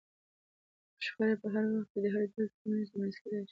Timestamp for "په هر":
1.41-1.65